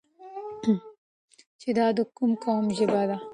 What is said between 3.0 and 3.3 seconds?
ده؟